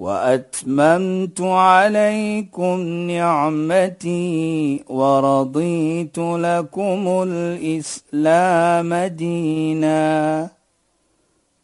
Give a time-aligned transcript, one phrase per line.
[0.00, 2.80] وأتممت عليكم
[3.12, 10.50] نعمتي ورضيت لكم الإسلام دينا.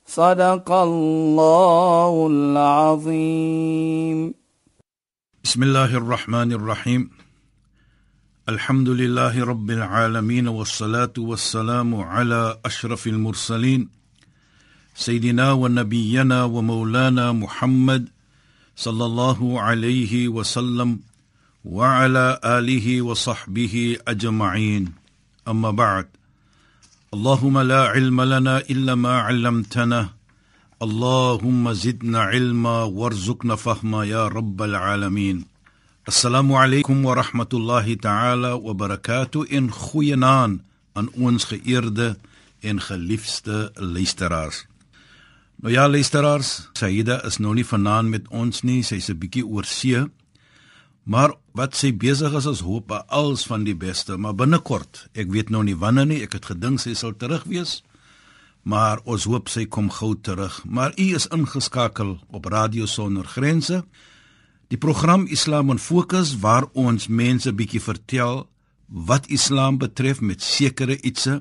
[0.07, 4.35] صدق الله العظيم.
[5.45, 7.11] بسم الله الرحمن الرحيم.
[8.49, 13.89] الحمد لله رب العالمين والصلاة والسلام على أشرف المرسلين.
[14.95, 18.16] سيدنا ونبينا ومولانا محمد
[18.76, 21.00] صلى الله عليه وسلم
[21.66, 24.94] وعلى اله وصحبه اجمعين
[25.48, 26.08] اما بعد
[27.14, 30.10] اللهم لا علم لنا الا ما علمتنا
[30.82, 35.46] اللهم زدنا علما وارزقنا فهما يا رب العالمين
[36.08, 40.62] السلام عليكم ورحمه الله تعالى وبركاته in goeie naam
[40.94, 42.18] aan ons geëerde
[42.62, 44.66] en geliefde luisteraars
[45.57, 49.65] Nou ja, luisteraars, Saida is nou nie vanaand met ons nie, sy's 'n bietjie oor
[49.65, 50.05] see.
[51.05, 55.51] Maar wat sy besig is, is hoop als van die beste, maar binnekort, ek weet
[55.51, 57.83] nou nie wanneer nie, ek het gedink sy sal terug wees.
[58.65, 60.65] Maar ons hoop sy kom gou terug.
[60.65, 63.85] Maar u is ingeskakel op Radio Sonder Grense.
[64.69, 68.49] Die program Islam in Fokus waar ons mense bietjie vertel
[68.89, 71.41] wat Islam betref met sekere ietsie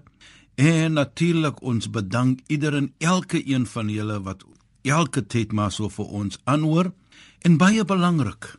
[0.55, 4.43] En natuurlik ons bedank ieder en elke een van julle wat
[4.81, 6.93] elke tyd maar so vir ons aanhoor
[7.41, 8.55] en baie belangrik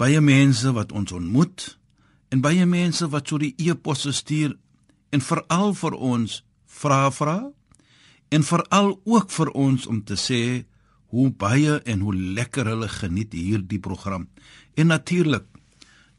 [0.00, 1.64] baie mense wat ons ontmoet
[2.32, 4.54] en baie mense wat so die e-posse stuur
[5.12, 6.40] en veral vir ons
[6.80, 7.38] vra vra
[8.30, 10.42] en veral ook vir ons om te sê
[11.10, 14.28] hoe baie en hoe lekker hulle geniet hierdie program.
[14.78, 15.48] En natuurlik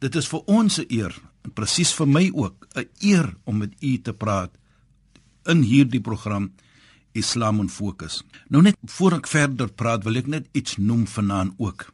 [0.03, 1.15] dit is vir ons 'n eer
[1.45, 4.51] en presies vir my ook 'n eer om met u te praat
[5.45, 6.51] in hierdie program
[7.11, 8.21] Islam in Fokus.
[8.47, 11.89] Nou net voor ek verder praat, wil ek net iets noem vanaand ook.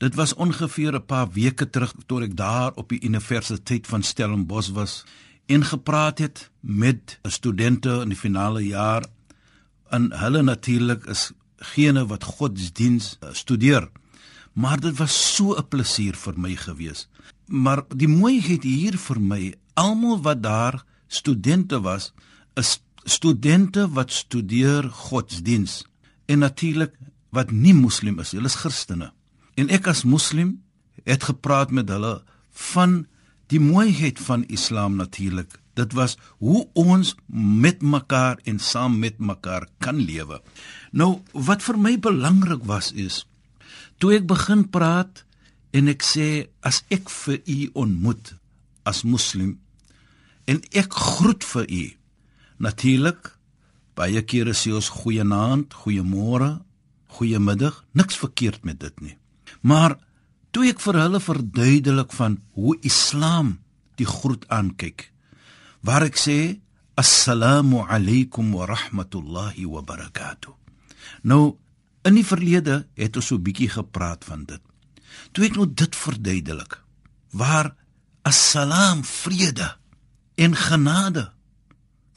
[0.00, 4.72] Dit was ongeveer 'n paar weke terug toe ek daar op die Universiteit van Stellenbosch
[4.72, 5.04] was
[5.46, 9.04] en gepraat het met studente in die finale jaar.
[9.90, 13.90] En hulle natuurlik is gene wat godsdiens studeer.
[14.52, 17.08] Maar dit was so 'n plesier vir my gewees.
[17.46, 22.12] Maar die mooiheid hier vir my, almal wat daar studente was,
[23.04, 25.84] studente wat studeer godsdiens
[26.26, 26.94] en natuurlik
[27.34, 29.12] wat nie moslim is, hulle is Christene.
[29.58, 30.58] En ek as moslim
[31.06, 32.20] het gepraat met hulle
[32.72, 33.04] van
[33.50, 35.56] die mooiheid van Islam natuurlik.
[35.78, 37.14] Dit was hoe ons
[37.64, 40.40] met mekaar en saam met mekaar kan lewe.
[40.92, 43.24] Nou wat vir my belangrik was is
[44.00, 45.24] toe ek begin praat
[45.76, 46.28] en ek sê
[46.66, 48.32] as ek vir u ontmoet
[48.88, 49.58] as moslim
[50.50, 51.84] en ek groet vir u
[52.60, 53.32] Natuurlik
[53.96, 56.58] baie kere sê ons goeienaand, goeiemôre,
[57.16, 59.16] goeiemiddag, niks verkeerd met dit nie.
[59.64, 59.96] Maar
[60.52, 63.56] toe ek vir hulle verduidelik van hoe Islam
[64.00, 65.08] die groet aankyk,
[65.84, 66.38] waar ek sê
[67.00, 70.52] assalamu alaykum wa rahmatullahi wa barakatuh.
[71.24, 71.56] Nou
[72.04, 74.60] in die verlede het ons so 'n bietjie gepraat van dit.
[75.32, 76.80] Toe ek nou dit verduidelik,
[77.32, 77.74] waar
[78.22, 79.76] assalam vrede
[80.36, 81.32] en genade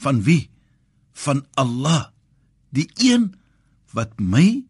[0.03, 0.49] van wie?
[1.13, 2.11] Van Allah,
[2.73, 3.31] die een
[3.93, 4.63] wat my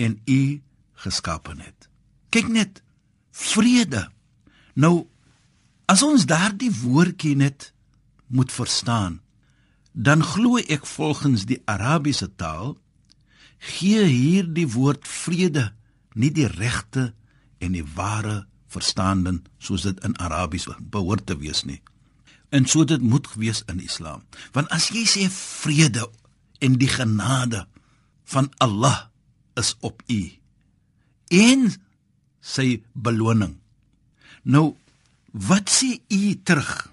[0.00, 0.60] en u
[1.02, 1.88] geskape het.
[2.30, 2.82] Kyk net,
[3.32, 4.08] vrede.
[4.74, 5.08] Nou
[5.90, 7.72] as ons daardie woordjie net
[8.30, 9.18] moet verstaan,
[9.92, 12.76] dan glo ek volgens die Arabiese taal
[13.60, 15.72] gee hierdie woord vrede
[16.14, 17.10] nie die regte
[17.58, 21.80] en die ware verstaaning soos dit in Arabies behoort te wees nie.
[22.50, 24.22] En so dit moet wees in Islam.
[24.52, 26.08] Want as jy sê vrede
[26.60, 27.66] en die genade
[28.30, 29.08] van Allah
[29.58, 30.20] is op u
[31.30, 31.68] en
[32.40, 33.54] sy beloning.
[34.42, 34.74] Nou
[35.30, 36.90] wat sê u terug?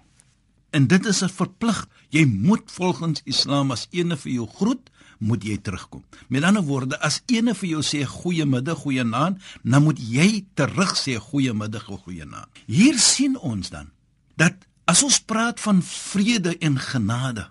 [0.69, 1.87] En dit is 'n verplig.
[2.09, 6.03] Jy moet volgens Islam as ene vir jou groet, moet jy terugkom.
[6.27, 11.15] Met ander woorde, as ene vir jou sê goeiemiddag, goeienaand, dan moet jy terug sê
[11.15, 12.47] goeiemiddag of goeienaand.
[12.65, 13.89] Hier sien ons dan
[14.35, 14.53] dat
[14.87, 17.49] As ons praat van vrede en genade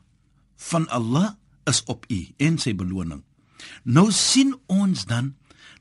[0.71, 1.35] van Allah
[1.69, 3.21] is op u en sy beloning.
[3.85, 5.35] Nou sien ons dan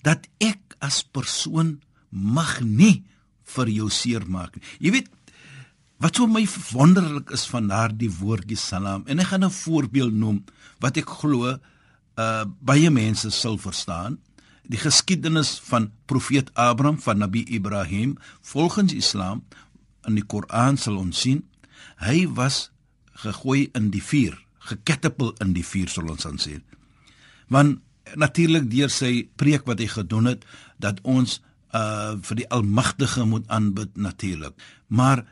[0.04, 1.78] dat ek as persoon
[2.10, 3.06] mag nie
[3.56, 4.66] vir jou seermaak nie.
[4.84, 5.12] Jy weet
[6.04, 6.44] wat so my
[6.74, 10.44] wonderlik is van daardie woordjie salam en ek gaan 'n voorbeeld noem
[10.84, 14.20] wat ek glo uh baie mense sal verstaan.
[14.68, 19.44] Die geskiedenis van profeet Abraham van Nabi Ibrahim volgens Islam
[20.08, 21.44] in die Koran sal ons sien
[22.04, 22.70] hy was
[23.24, 24.36] gegooi in die vuur,
[24.68, 26.60] geketapel in die vuur sal ons dan sê.
[27.54, 27.80] Want
[28.20, 30.46] natuurlik deur sy preek wat hy gedoen het
[30.82, 31.40] dat ons
[31.76, 34.54] uh vir die almagtige moet aanbid natuurlik.
[34.88, 35.26] Maar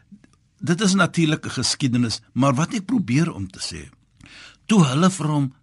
[0.59, 3.89] dit is natuurlik 'n geskiedenis, maar wat ek probeer om te sê,
[4.65, 5.53] toe hulle vir hom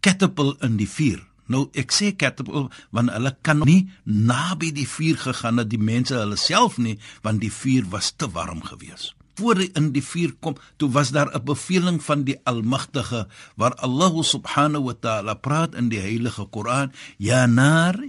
[0.00, 1.22] catapult in die vuur.
[1.52, 6.16] Nou ek sê catapult want hulle kan nie naby die vuur gegaan het die mense
[6.16, 10.32] hulle self nie want die vuur was te warm geweest voor hy in die vuur
[10.40, 15.74] kom, toe was daar 'n beveling van die Almagtige waar Allah subhanahu wa ta'ala praat
[15.74, 18.00] in die heilige Koran, "Ya nar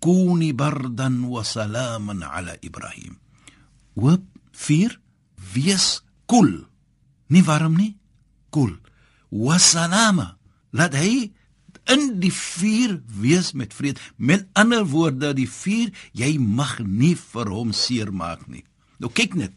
[0.00, 3.18] kuni bardan wa salaman ala Ibrahim."
[3.94, 5.00] Oop vuur,
[5.52, 6.66] wees koel.
[7.26, 7.96] Nie warm nie,
[8.50, 8.78] koel.
[9.30, 10.38] Wa salama.
[10.70, 11.32] Laat hy
[11.84, 14.00] in die vuur wees met vrede.
[14.16, 18.64] Met ander woorde, die vuur, jy mag nie vir hom seermaak nie.
[18.98, 19.54] Nou kyk net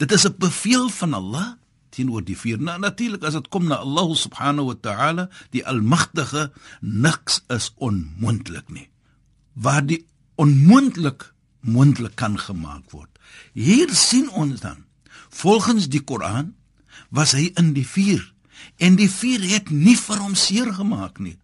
[0.00, 1.48] Dit is 'n bevel van Allah
[1.88, 2.58] teenoor die vuur.
[2.60, 8.68] Nou natuurlik as dit kom na Allah subhanahu wa ta'ala, die almagtige, niks is onmoontlik
[8.68, 8.88] nie.
[9.52, 13.18] Waar die onmoontlik moontlik kan gemaak word.
[13.52, 14.84] Hier sien ons dan,
[15.28, 16.54] volgens die Koran,
[17.08, 18.34] was hy in die vuur
[18.76, 21.38] en die vuur het nie vir hom seer gemaak nie.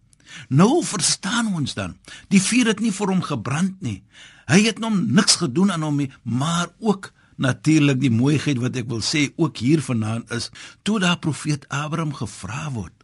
[0.49, 1.95] Nou verstaan ons dan,
[2.31, 4.01] die vuur het nie vir hom gebrand nie.
[4.47, 8.87] Hy het hom niks gedoen aan hom nie, maar ook natuurlik die mooiheid wat ek
[8.89, 10.49] wil sê ook hier vanaand is
[10.81, 12.97] toe daar profeet Abraham gevra word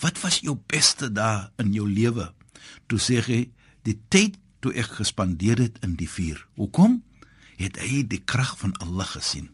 [0.00, 2.30] wat was jou beste dae in jou lewe?
[2.88, 3.40] Toe sê hy
[3.86, 6.40] die tyd toe ek gespandeer het in die vuur.
[6.60, 7.00] Hoekom?
[7.60, 9.50] Het hy die krag van Allah gesien.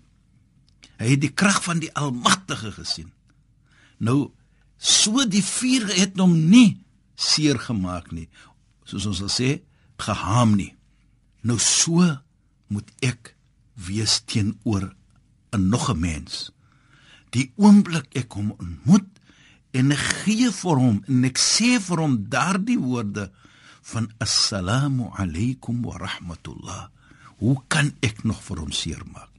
[1.00, 3.10] Hy het die krag van die almagtige gesien.
[3.98, 4.30] Nou
[4.78, 6.78] so die vuur het hom nie
[7.16, 8.28] seer gemaak nie
[8.84, 9.50] soos ons sal sê
[9.98, 10.72] gehaam nie
[11.46, 12.04] nou so
[12.72, 13.36] moet ek
[13.76, 14.94] wees teenoor
[15.56, 16.50] 'n nog 'n mens.
[17.30, 19.08] Die oomblik ek hom ontmoet
[19.70, 23.30] en ek gee vir hom en ek sê vir hom daardie woorde
[23.82, 26.88] van assalamu alaykum wa rahmatullah.
[27.38, 29.30] Hoe kan ek nog vir hom seermaak?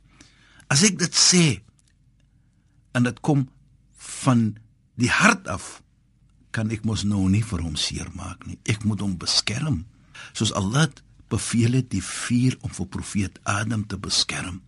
[0.68, 1.62] As ek dit sê
[2.94, 3.50] en dit kom
[3.96, 4.58] van
[4.96, 5.82] die hart af
[6.52, 8.58] kan ek mos nou nie vir hom seermaak nie.
[8.66, 9.86] Ek moet hom beskerm.
[10.34, 10.88] Soos Allah
[11.30, 14.62] beveel het die vuur om vir profeet Adam te beskerm.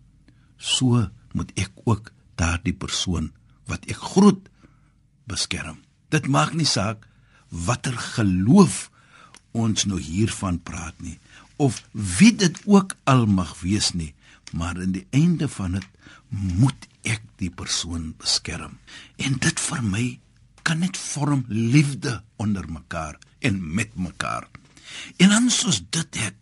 [0.58, 3.30] So moet ek ook daardie persoon
[3.70, 4.48] wat ek groet
[5.30, 5.80] beskerm.
[6.10, 7.06] Dit maak nie saak
[7.50, 8.88] watter geloof
[9.56, 11.18] ons nou hiervan praat nie
[11.60, 14.14] of wie dit ook al mag wees nie,
[14.56, 15.88] maar in die einde van dit
[16.30, 18.78] moet ek die persoon beskerm.
[19.20, 20.04] En dit vir my
[20.70, 24.46] kan net vorm liefde onder mekaar en met mekaar.
[25.16, 26.36] En dan soos dit het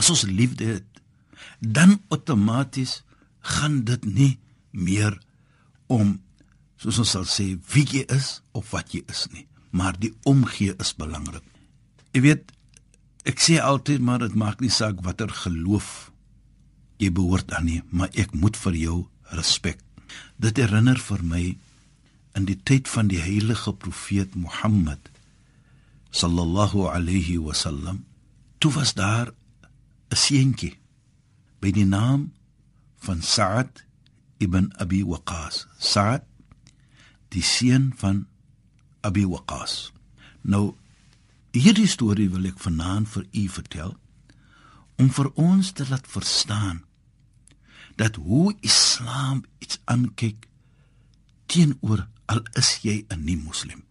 [0.00, 1.00] as ons liefde het,
[1.58, 3.02] dan outomaties
[3.52, 4.30] gaan dit nie
[4.70, 5.18] meer
[5.92, 6.16] om
[6.80, 9.44] soos ons sal sê wie jy is of wat jy is nie,
[9.76, 11.44] maar die omgee is belangrik.
[12.16, 12.54] Jy weet,
[13.28, 16.08] ek sê altyd maar dit maak nie saak watter geloof
[16.96, 19.00] jy behoort aan nie, maar ek moet vir jou
[19.36, 19.84] respek.
[20.40, 21.44] Dit herinner vir my
[22.40, 25.10] in die tyd van die heilige profeet Mohammed
[26.10, 28.04] sallallahu alayhi wasallam
[28.58, 29.32] toe was daar
[30.10, 30.74] 'n seentjie
[31.60, 32.32] by die naam
[33.04, 33.84] van Sa'd
[34.38, 35.66] ibn Abi Waqqas.
[35.78, 36.24] Sa'd
[37.28, 38.26] die seun van
[39.00, 39.92] Abi Waqqas.
[40.42, 40.74] Nou
[41.52, 43.96] hierdie storie wil ek vanaand vir u vertel
[44.96, 46.84] om vir ons te laat verstaan
[47.96, 50.48] dat hoe Islam iets aankyk
[51.46, 53.82] teenoor al is jy 'n nie moslim.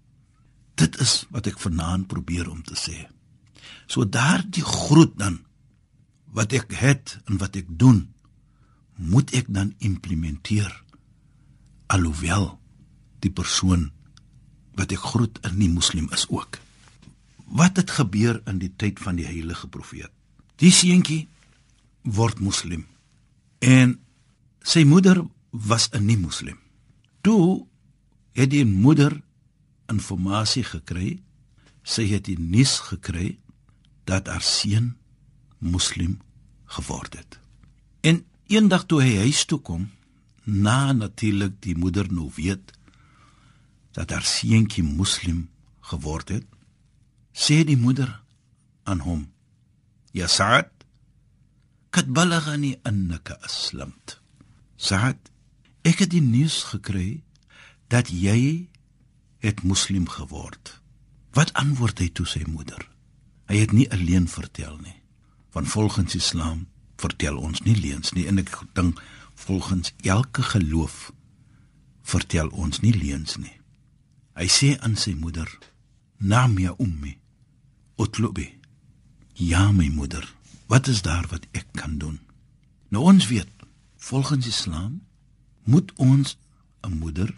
[0.75, 3.07] Dit is wat ek vanaand probeer om te sê.
[3.87, 5.43] So daardie groet dan
[6.33, 8.13] wat ek het en wat ek doen
[8.95, 10.71] moet ek dan implementeer
[11.87, 12.59] alhoewel
[13.23, 13.89] die persoon
[14.77, 16.59] wat ek groet 'n nie moslim is ook
[17.49, 20.11] wat het gebeur in die tyd van die heilige profeet
[20.57, 21.27] die seentjie
[22.03, 22.85] word moslim
[23.59, 23.99] en
[24.61, 26.59] sy moeder was 'n nie moslim
[27.21, 27.65] toe
[28.39, 29.19] het die moeder
[29.91, 31.09] inligting gekry
[31.83, 33.39] sy het die nuus gekry
[34.05, 34.95] dat haar seun
[35.59, 36.19] moslim
[36.65, 37.39] geword het.
[38.01, 39.89] En eendag toe hy huis toe kom,
[40.45, 42.71] na natuurlik die moeder nou weet
[43.97, 45.49] dat haar seentjie moslim
[45.91, 46.45] geword het,
[47.33, 48.21] sê die moeder
[48.83, 49.31] aan hom:
[50.13, 50.79] "Ya Sa'd,
[51.89, 54.19] kad balaghani annaka aslamt
[54.77, 55.31] Saad
[55.81, 57.21] ek het die nuus gekry
[57.89, 58.69] dat jy
[59.41, 60.77] het moslim geword.
[61.33, 62.81] Wat antwoord hy toe sy moeder?
[63.49, 64.99] Hy het nie alleen vertel nie
[65.49, 66.67] van volgens islam
[67.01, 68.27] vertel ons nie leuns nie.
[68.29, 68.99] En ek dink
[69.33, 71.11] volgens elke geloof
[72.05, 73.55] vertel ons nie leuns nie.
[74.37, 75.49] Hy sê aan sy moeder
[76.19, 77.15] naam ya ummi
[77.99, 78.49] utlubi
[79.39, 80.25] ja my moeder
[80.67, 82.19] wat is daar wat ek kan doen?
[82.93, 83.49] Nou ons weet
[83.97, 85.01] volgens islam
[85.63, 86.37] moet ons
[86.85, 87.33] 'n moeder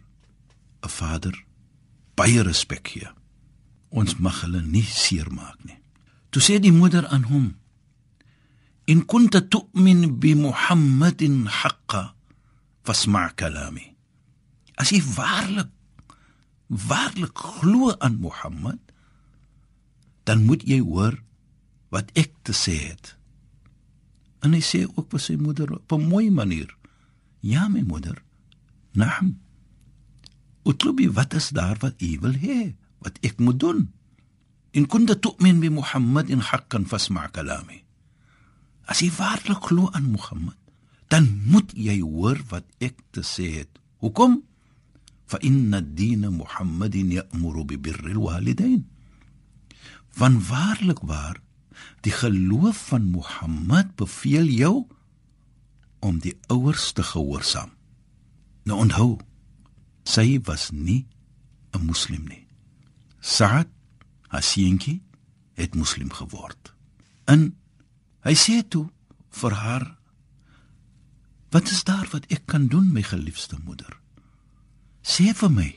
[0.84, 1.36] 'n vader
[2.16, 3.10] baie respek gee
[3.90, 5.80] ons mag hulle nie seermaak nie
[6.30, 7.48] toe sê die moeder aan hom
[8.86, 12.16] in kunta tu'min bi muhammadin haqqa
[12.86, 13.96] fasma' kalami
[14.82, 15.72] as jy waarlik
[16.72, 18.80] waarlik glo aan Mohammed,
[20.24, 21.20] dan moet jy hoor
[21.92, 23.16] wat ek te sê het.
[24.42, 26.72] En hy sê ook vir sy moeder op 'n mooi manier.
[27.40, 28.24] Ja, my moeder.
[28.94, 29.40] Naam.
[30.67, 32.75] Utlubi wat is daar wat u wil hê?
[32.99, 33.93] Wat ek moet doen?
[34.77, 37.85] In kunta tu'min bi Muhammad in haqqan fasma' kalami.
[38.87, 40.59] As jy waarlik glo aan Mohammed,
[41.09, 43.73] dan moet jy hoor wat ek te sê het.
[44.03, 44.43] Hoekom?
[45.27, 48.85] فإن الدين محمد يأمر ببر الوالدين
[50.17, 51.41] van waarlik waar
[52.01, 54.87] die geloof van Mohammed beveel jou
[55.99, 57.69] om die ouers te gehoorsaam.
[58.65, 59.19] Nou onthou,
[60.12, 61.08] sy was nie
[61.74, 62.48] 'n moslim nie.
[63.20, 63.68] Saad
[64.28, 65.02] Hasienki
[65.54, 66.74] het moslim geword.
[67.26, 67.56] En
[68.24, 68.90] hy sê toe
[69.30, 69.98] vir haar:
[71.50, 74.02] "Wat is daar wat ek kan doen, my geliefde moeder?"
[75.02, 75.70] sê vir my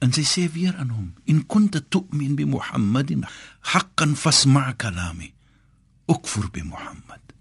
[0.00, 3.24] en sy sê weer aan hom in kunta tu'min bi muhammadin
[3.72, 5.32] haqqan fasma' kalami
[6.08, 7.33] ukfur bi muhammad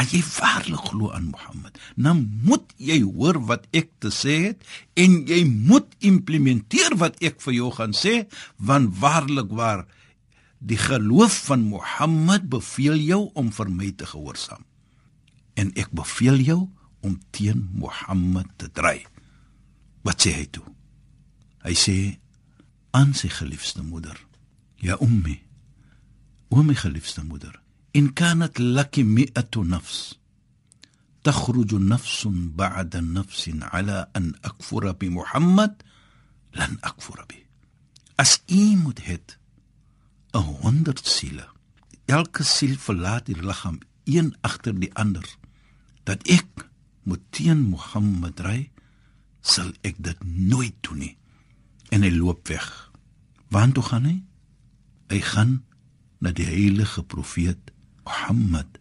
[0.00, 4.66] as jy waarlik glo aan muhammad dan moet jy hoor wat ek te sê het
[5.00, 8.24] en jy moet implementeer wat ek vir jou gaan sê
[8.56, 9.86] want waarlik waar
[10.60, 14.60] die geloof van muhammad beveel jou om vir my te gehoorsaam.
[15.56, 16.58] En ek beveel jou
[17.00, 19.08] om teen muhammad te dryf
[20.06, 20.64] Wat sê hy toe?
[21.64, 21.96] Hy sê
[22.96, 24.16] aan sy geliefde moeder:
[24.80, 25.42] "Ya ummi,
[26.48, 27.60] o my geliefde moeder,
[27.91, 30.15] in kanat laki mi'atu nafs,
[31.25, 35.81] تخرج نفس بعد نفس على أن أكفر بمحمد
[36.55, 37.41] لن أكفر به
[38.21, 39.37] as u moet het
[40.31, 41.47] 'n 100 siele
[42.05, 45.25] elke siel verlaat die liggaam een agter die ander
[46.03, 46.69] dat ek
[47.03, 48.59] moet teen Mohammed ry
[49.41, 51.15] sal ek dit nooit doen nie.
[51.93, 52.65] En hy loop weg.
[53.53, 54.15] Waar toe gaan hy?
[55.13, 55.53] Hy gaan
[56.17, 57.71] na die heilige profeet
[58.10, 58.78] Mohammed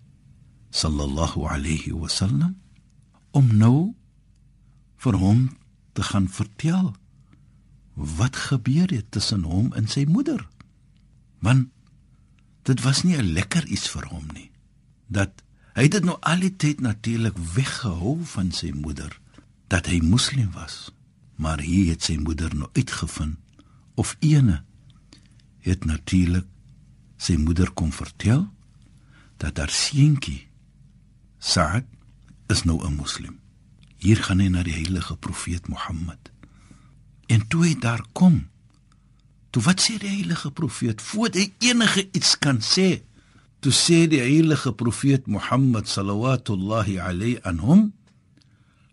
[0.72, 2.58] sallallahu alayhi wasallam
[3.32, 3.94] om nou
[4.98, 5.42] vir hom
[5.94, 6.96] te gaan vertel
[7.94, 10.42] wat gebeur het tussen hom en sy moeder.
[11.46, 11.70] Want
[12.66, 14.52] dit was nie 'n lekker iets vir hom nie.
[15.08, 15.44] Dat
[15.74, 19.20] hy dit nou al die tyd natuurlik weggehou van sy moeder
[19.68, 20.92] dat hy moslim was,
[21.36, 23.38] maar hier het sy moeder nou uitgevind
[23.96, 24.64] of ene
[25.60, 26.48] het natuurlik
[27.18, 28.50] sy moeder kom vertel
[29.40, 30.48] dat haar seentjie
[31.40, 31.88] Saad
[32.52, 33.40] is nou 'n moslim.
[33.98, 36.32] Hier gaan hy na die heilige profeet Mohammed.
[37.28, 38.50] En toe hy daar kom,
[39.50, 43.04] toe wat sê die heilige profeet voor hy enige iets kan sê,
[43.60, 47.94] toe sê die heilige profeet Mohammed sallallahu alayhi aan hom: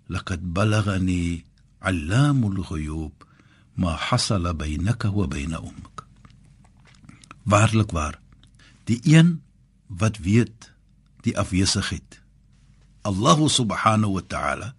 [0.07, 1.45] "Laqad balaghani
[1.79, 3.27] 'allamul ghuyub
[3.75, 6.07] ma hasala baynaka wa bayna ummik."
[7.43, 8.21] Waarlik waar.
[8.85, 9.46] Die een
[9.87, 10.73] wat weet
[11.27, 12.21] die afwesigheid.
[13.03, 14.75] Allah subhanahu wa ta'ala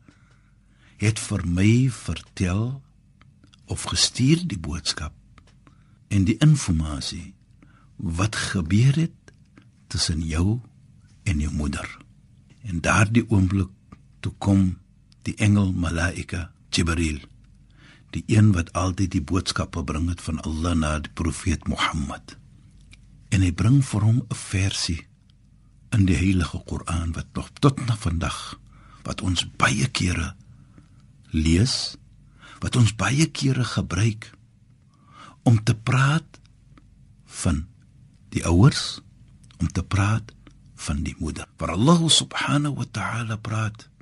[0.97, 2.81] het vir my vertel
[3.65, 5.13] of gestuur die boodskap
[6.07, 7.33] en die inligting
[7.95, 9.33] wat gebeur het
[9.87, 10.59] tussen jou
[11.23, 11.87] en jou moeder.
[12.61, 13.71] En daardie oomblik
[14.19, 14.77] toe kom
[15.23, 17.19] die engel Malaika Jibril
[18.15, 22.37] die een wat altyd die boodskappe bring het van Allah na die profeet Mohammed
[23.32, 25.00] en hy bring vir hom 'n versie
[25.92, 28.58] in die heilige Koran wat nog tot na vandag
[29.02, 30.34] wat ons baie kere
[31.30, 31.96] lees
[32.60, 34.30] wat ons baie kere gebruik
[35.42, 36.40] om te praat
[37.26, 37.66] van
[38.28, 39.00] die ouers
[39.58, 40.32] om te praat
[40.74, 41.46] van die moeder.
[41.58, 43.92] Waar Allah subhanahu wa ta'ala praat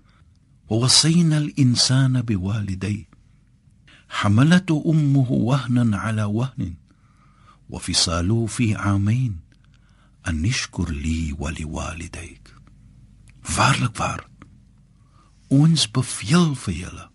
[0.71, 3.09] ووصينا الانسان بوالديه
[4.09, 6.75] حملته امه وهنا على وهن
[7.71, 9.37] وفصاله في عامين
[10.29, 12.61] ان نشكر لي ولوالديك
[13.43, 14.29] Waarlik waar.
[15.49, 17.07] Ons beveel vir julle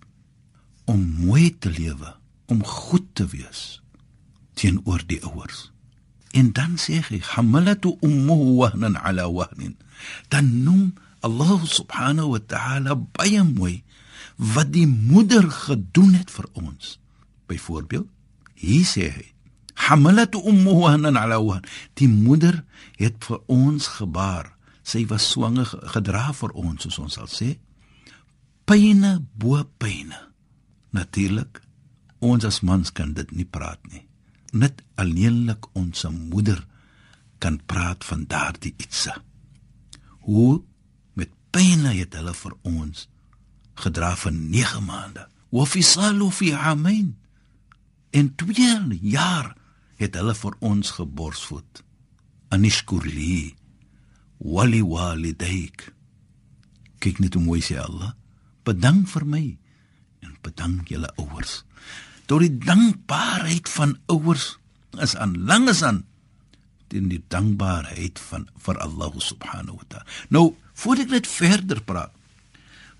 [0.86, 2.12] om mooi te lewe,
[2.51, 3.82] om goed te wees
[4.55, 5.70] teenoor die ouers.
[6.36, 9.75] En dan sê hy hamalatu ummuhu wahnan ala wahnin.
[10.29, 10.94] Dan noem
[11.25, 13.82] Allah subhanahu wa ta'ala baie mooi
[14.36, 16.98] wat die moeder gedoen het vir ons.
[17.48, 18.08] Byvoorbeeld,
[18.55, 19.27] hier sê hy
[19.88, 21.64] hamalatu ummuhu wahnan ala wahn.
[21.94, 22.62] Die moeder
[23.00, 24.52] het vir ons gebaar.
[24.82, 27.54] Sy was swanger gedra vir ons soos ons sal sê.
[28.68, 30.18] Pyne bo pyne.
[30.96, 31.62] Natuurlik,
[32.20, 34.04] ons as mans kan dit nie praat nie
[34.52, 36.64] net alleenlik ons moeder
[37.38, 39.14] kan praat van daardie ietsie.
[40.26, 40.62] Hoe
[41.14, 43.06] met pyn het hulle vir ons
[43.80, 45.25] gedra vir 9 maande.
[45.50, 47.16] Wa fisalu fi amain.
[48.10, 49.54] En 2 jaar
[50.00, 51.83] het hulle vir ons geborsvoed.
[52.50, 53.54] Anishkurli
[54.40, 55.90] wali walidayk.
[57.00, 58.14] Kyk net hoe mooi sê Allah.
[58.64, 59.45] Bedank vir my
[60.25, 61.61] en bedank julle ouers
[62.30, 64.52] tot die dankbaarheid van ouers
[65.02, 66.04] is aan langes aan
[66.90, 70.07] teen die dankbaarheid van vir Allah subhanahu wa ta'ala.
[70.35, 72.14] Nou, voordat ek net verder praat,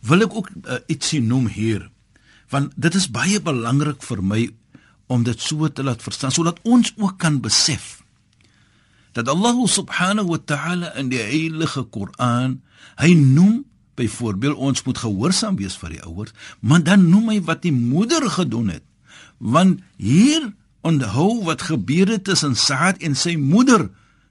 [0.07, 1.89] wil ek ook uh, ietsie noem hier,
[2.51, 4.45] want dit is baie belangrik vir my
[5.11, 7.99] om dit so te laat verstaan sodat ons ook kan besef
[9.13, 12.61] dat Allah subhanahu wa ta'ala in die heilige Koran,
[13.03, 13.65] hy noem
[13.99, 16.31] byvoorbeeld ons moet gehoorsaam wees vir die ouers,
[16.63, 18.87] maar dan noem hy wat die moeder gedoen het
[19.41, 20.53] want hier
[20.85, 23.89] onthou wat gebeur het tussen Saad en sy moeder.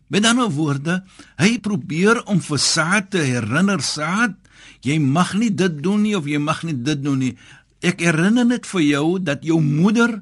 [0.09, 0.99] Met ander woorde,
[1.41, 4.37] hy probeer om vir Saad te herinner Saad,
[4.85, 7.33] jy mag nie dit doen nie of jy mag nie dit doen nie.
[7.85, 10.19] Ek herinner net vir jou dat jou moeder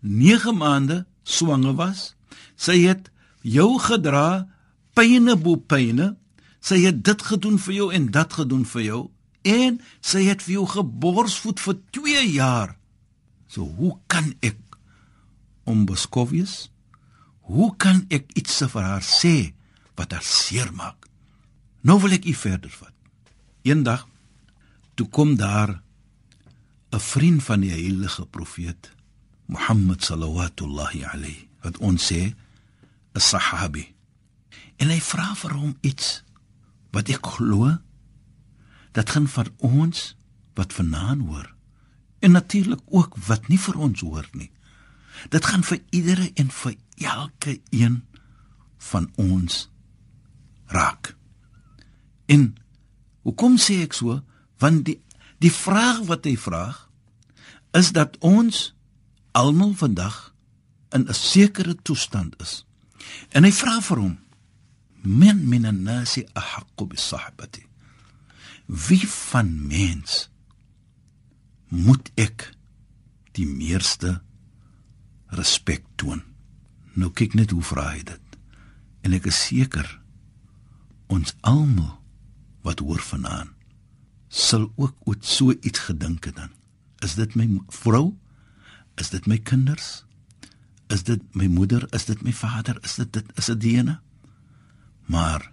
[0.00, 2.14] 9 maande swanger was.
[2.56, 3.10] Sy het
[3.42, 4.48] jou gedra
[4.96, 6.16] pyne bo pyne.
[6.60, 9.02] Sy het dit gedoen vir jou en dat gedoen vir jou
[9.48, 12.76] en sy het vir jou geborsvoed vir 2 jaar.
[13.48, 14.58] So hoe kan ek
[15.64, 16.68] onbeskof wees?
[17.48, 19.52] Hoe kan ek iets vir haar sê
[19.96, 21.08] wat haar seermaak?
[21.82, 22.94] Nou wil ek u verder vat.
[23.64, 24.06] Eendag
[24.94, 25.80] toe kom daar
[26.92, 28.92] 'n vriend van die heilige profeet
[29.50, 32.34] Mohammed sallallahu alayhi wat ons sê
[33.14, 33.94] 'n sahabi.
[34.78, 36.22] En hy vra vir hom iets
[36.92, 37.78] wat ek glo
[38.92, 40.16] dat gaan van ons
[40.54, 41.54] wat vanaand hoor
[42.20, 44.50] en natuurlik ook wat nie vir ons hoor nie.
[45.28, 48.02] Dit gaan vir iedere en vir elke een
[48.78, 49.68] van ons
[50.66, 51.16] raak.
[52.26, 52.54] En
[53.22, 54.22] hoekom sê ek so?
[54.58, 55.00] Want die
[55.40, 56.76] die vraag wat hy vra
[57.72, 58.74] is dat ons
[59.32, 60.34] almal vandag
[60.90, 62.64] in 'n sekere toestand is.
[63.28, 64.18] En hy vra vir hom:
[65.02, 67.66] "Men min an-nasi ahqqu bis-sahbati?"
[68.66, 70.30] Wie van mens
[71.68, 72.54] moet ek
[73.32, 74.22] die meeste
[75.26, 76.22] respek toon.
[76.94, 78.38] Nou kyk net hoe vra hy dit.
[79.00, 80.00] En ek is seker
[81.06, 82.02] ons almal
[82.62, 83.54] wat hoor vanaand
[84.30, 86.52] sal ook ooit so iets gedink het dan.
[87.02, 88.14] Is dit my vrou?
[89.00, 90.04] Is dit my kinders?
[90.92, 91.86] Is dit my moeder?
[91.96, 92.76] Is dit my vader?
[92.84, 94.00] Is dit dit is dit diene?
[95.08, 95.52] Maar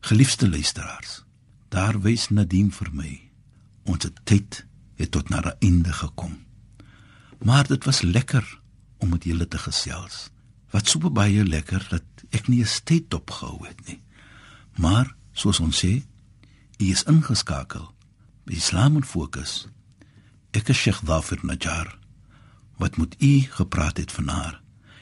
[0.00, 1.24] geliefde luisteraars,
[1.68, 3.10] daar wys Nadim vir my
[3.84, 4.64] ons tyd
[5.00, 6.38] het tot na 'n einde gekom.
[7.44, 8.60] Maar dit was lekker
[8.98, 10.30] om met julle te gesels.
[10.70, 14.00] Wat so baie lekker dat ek nie 'n tyd opgehou het nie.
[14.76, 16.02] Maar soos ons sê,
[16.78, 17.94] u is ingeskakel
[18.44, 19.68] by Islam en Fokus.
[20.50, 21.99] Ek is Sheikh Dafir Najjar
[22.79, 24.61] Wat moet u gepraat het vanaar?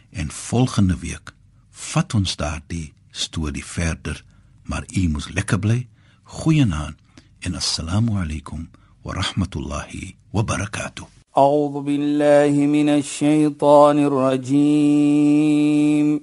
[0.10, 1.34] En volgende week
[1.72, 4.24] vat ons daardie storie verder,
[4.64, 5.88] maar u moet lekker bly.
[6.24, 6.96] Goeienaand
[7.40, 8.70] en assalamu alaykum.
[9.06, 11.04] ورحمه الله وبركاته
[11.38, 16.22] اعوذ بالله من الشيطان الرجيم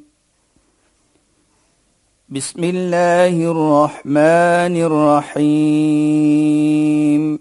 [2.28, 4.76] بسم الله الرحمن
[5.36, 7.40] الرحيم